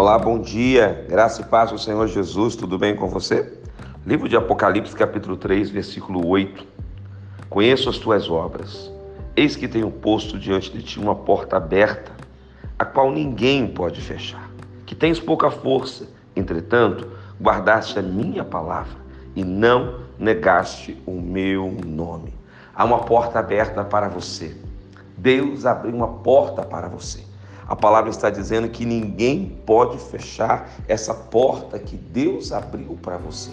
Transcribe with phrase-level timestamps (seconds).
[0.00, 1.04] Olá, bom dia.
[1.10, 2.56] Graça e paz do Senhor Jesus.
[2.56, 3.60] Tudo bem com você?
[4.06, 6.66] Livro de Apocalipse, capítulo 3, versículo 8.
[7.50, 8.90] Conheço as tuas obras.
[9.36, 12.12] Eis que tenho posto diante de ti uma porta aberta,
[12.78, 14.50] a qual ninguém pode fechar.
[14.86, 17.06] Que tens pouca força, entretanto,
[17.38, 18.96] guardaste a minha palavra
[19.36, 22.32] e não negaste o meu nome.
[22.74, 24.56] Há uma porta aberta para você.
[25.18, 27.28] Deus abriu uma porta para você.
[27.70, 33.52] A palavra está dizendo que ninguém pode fechar essa porta que Deus abriu para você.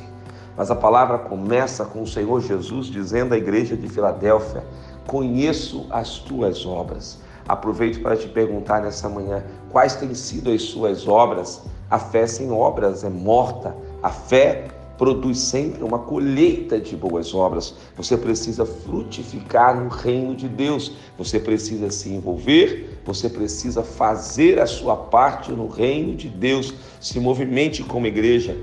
[0.57, 4.63] Mas a palavra começa com o Senhor Jesus dizendo à igreja de Filadélfia:
[5.05, 7.19] Conheço as tuas obras.
[7.47, 11.61] Aproveito para te perguntar nessa manhã: quais têm sido as suas obras?
[11.87, 13.75] A fé sem obras é morta.
[14.01, 14.67] A fé
[14.97, 17.75] produz sempre uma colheita de boas obras.
[17.95, 20.93] Você precisa frutificar no reino de Deus.
[21.17, 26.73] Você precisa se envolver, você precisa fazer a sua parte no reino de Deus.
[26.99, 28.57] Se movimente como igreja.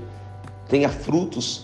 [0.67, 1.63] Tenha frutos,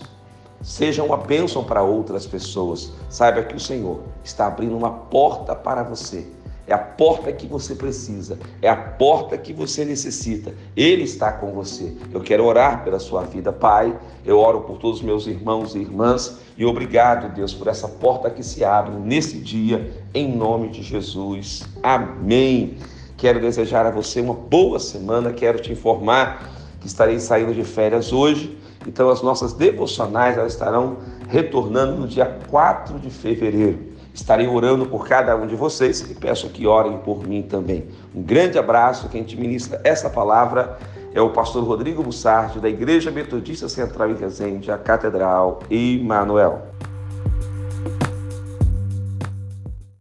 [0.62, 2.92] seja uma bênção para outras pessoas.
[3.10, 6.26] Saiba que o Senhor está abrindo uma porta para você
[6.72, 10.54] é a porta que você precisa, é a porta que você necessita.
[10.74, 11.94] Ele está com você.
[12.10, 13.94] Eu quero orar pela sua vida, Pai.
[14.24, 18.30] Eu oro por todos os meus irmãos e irmãs e obrigado, Deus, por essa porta
[18.30, 21.62] que se abre nesse dia, em nome de Jesus.
[21.82, 22.78] Amém.
[23.18, 25.30] Quero desejar a você uma boa semana.
[25.30, 28.58] Quero te informar que estarei saindo de férias hoje.
[28.86, 30.96] Então, as nossas devocionais elas estarão
[31.28, 33.92] retornando no dia 4 de fevereiro.
[34.14, 37.88] Estarei orando por cada um de vocês e peço que orem por mim também.
[38.14, 39.08] Um grande abraço.
[39.08, 40.78] Quem te ministra essa palavra
[41.14, 46.62] é o pastor Rodrigo Bussardi, da Igreja Metodista Central em Resende, a Catedral Emanuel.